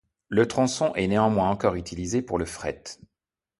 Le 0.29 0.47
tronçon 0.47 0.95
est 0.95 1.05
néanmoins 1.05 1.51
encore 1.51 1.75
utilisé 1.75 2.23
pour 2.23 2.39
le 2.39 2.45
fret. 2.45 2.83